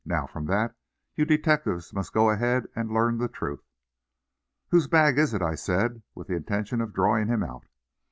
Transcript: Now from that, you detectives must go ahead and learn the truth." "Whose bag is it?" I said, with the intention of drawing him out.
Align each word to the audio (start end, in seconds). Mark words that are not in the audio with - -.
Now 0.03 0.25
from 0.25 0.47
that, 0.47 0.75
you 1.13 1.25
detectives 1.25 1.93
must 1.93 2.11
go 2.11 2.31
ahead 2.31 2.65
and 2.75 2.91
learn 2.91 3.19
the 3.19 3.27
truth." 3.27 3.61
"Whose 4.71 4.87
bag 4.87 5.19
is 5.19 5.31
it?" 5.35 5.43
I 5.43 5.53
said, 5.53 6.01
with 6.15 6.27
the 6.27 6.35
intention 6.35 6.81
of 6.81 6.91
drawing 6.91 7.27
him 7.27 7.43
out. 7.43 7.67